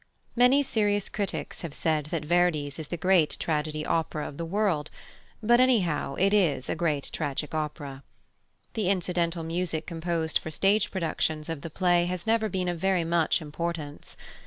Many 0.35 0.63
serious 0.63 1.09
critics 1.09 1.61
have 1.61 1.75
said 1.75 2.07
that 2.07 2.25
Verdi's 2.25 2.79
is 2.79 2.87
the 2.87 2.97
great 2.97 3.37
tragedy 3.39 3.85
opera 3.85 4.27
of 4.27 4.37
the 4.37 4.45
world, 4.45 4.89
but, 5.43 5.59
anyhow, 5.59 6.15
it 6.15 6.33
is 6.33 6.71
a 6.71 6.75
great 6.75 7.11
tragic 7.13 7.53
opera. 7.53 8.01
The 8.73 8.89
incidental 8.89 9.43
music 9.43 9.85
composed 9.85 10.39
for 10.39 10.49
stage 10.49 10.89
productions 10.89 11.49
of 11.49 11.61
the 11.61 11.69
play 11.69 12.05
has 12.07 12.25
never 12.25 12.49
been 12.49 12.67
of 12.67 12.79
very 12.79 13.03
much 13.03 13.43
importance. 13.43 14.17